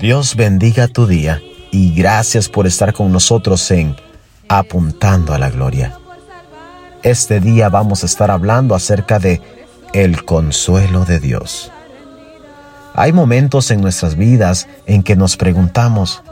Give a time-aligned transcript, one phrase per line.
[0.00, 1.42] Dios bendiga tu día
[1.72, 3.96] y gracias por estar con nosotros en
[4.48, 5.98] Apuntando a la Gloria.
[7.02, 9.42] Este día vamos a estar hablando acerca de
[9.92, 11.72] el consuelo de Dios.
[12.94, 16.22] Hay momentos en nuestras vidas en que nos preguntamos,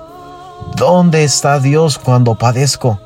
[0.77, 3.01] ¿dónde está Dios cuando padezco?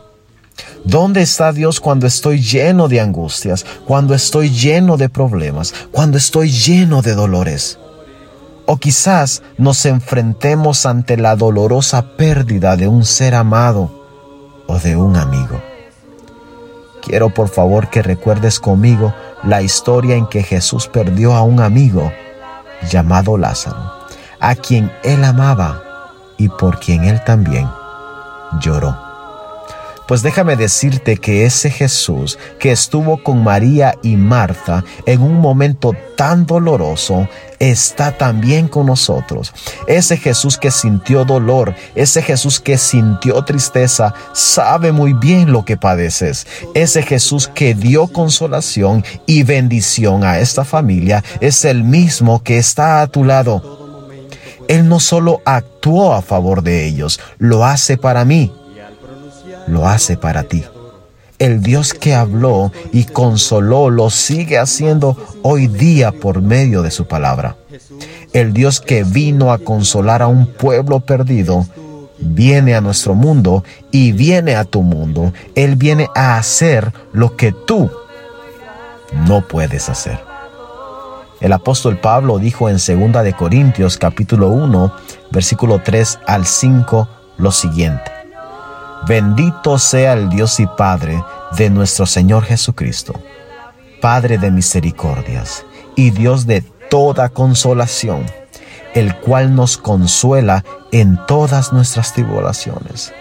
[0.85, 6.51] ¿Dónde está Dios cuando estoy lleno de angustias, cuando estoy lleno de problemas, cuando estoy
[6.51, 7.79] lleno de dolores?
[8.73, 13.91] O quizás nos enfrentemos ante la dolorosa pérdida de un ser amado
[14.69, 15.61] o de un amigo.
[17.03, 22.13] Quiero por favor que recuerdes conmigo la historia en que Jesús perdió a un amigo
[22.89, 23.93] llamado Lázaro,
[24.39, 25.83] a quien él amaba
[26.39, 27.69] y por quien él también
[28.61, 28.97] lloró.
[30.07, 35.93] Pues déjame decirte que ese Jesús que estuvo con María y Marta en un momento
[36.17, 37.29] tan doloroso,
[37.61, 39.53] está también con nosotros.
[39.87, 45.77] Ese Jesús que sintió dolor, ese Jesús que sintió tristeza, sabe muy bien lo que
[45.77, 46.47] padeces.
[46.75, 53.03] Ese Jesús que dio consolación y bendición a esta familia es el mismo que está
[53.03, 53.79] a tu lado.
[54.67, 58.53] Él no solo actuó a favor de ellos, lo hace para mí
[59.71, 60.65] lo hace para ti.
[61.41, 67.07] El Dios que habló y consoló lo sigue haciendo hoy día por medio de su
[67.07, 67.57] palabra.
[68.35, 71.67] El Dios que vino a consolar a un pueblo perdido
[72.19, 75.33] viene a nuestro mundo y viene a tu mundo.
[75.55, 77.91] Él viene a hacer lo que tú
[79.27, 80.21] no puedes hacer.
[81.41, 84.93] El apóstol Pablo dijo en 2 de Corintios capítulo 1,
[85.31, 88.20] versículo 3 al 5 lo siguiente:
[89.07, 91.25] Bendito sea el Dios y Padre
[91.57, 93.15] de nuestro Señor Jesucristo,
[94.01, 95.65] Padre de misericordias
[95.97, 98.27] y Dios de toda consolación,
[98.95, 103.13] el cual nos consuela en todas nuestras tribulaciones,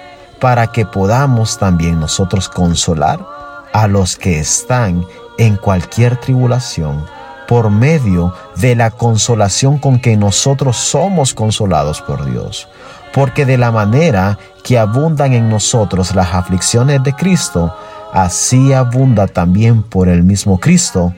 [0.41, 3.25] para que podamos también nosotros consolar
[3.73, 5.05] a los que están
[5.37, 7.05] en cualquier tribulación
[7.47, 12.67] por medio de la consolación con que nosotros somos consolados por Dios.
[13.13, 17.75] Porque de la manera que abundan en nosotros las aflicciones de Cristo,
[18.13, 21.13] así abunda también por el mismo Cristo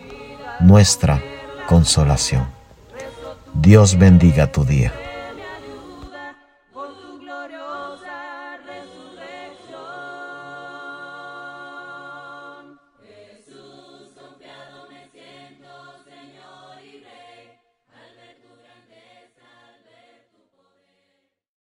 [0.59, 1.21] nuestra
[1.67, 2.45] consolación.
[3.53, 4.93] Dios bendiga tu día.